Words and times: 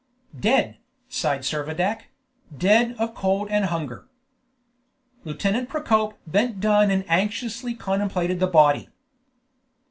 "Dead!" 0.35 0.79
sighed 1.09 1.41
Servadac; 1.41 2.05
"dead 2.57 2.95
of 2.97 3.13
cold 3.13 3.47
and 3.51 3.65
hunger!" 3.65 4.09
Lieutenant 5.25 5.69
Procope 5.69 6.17
bent 6.25 6.59
down 6.59 6.89
and 6.89 7.05
anxiously 7.07 7.75
contemplated 7.75 8.39
the 8.39 8.47
body. 8.47 8.89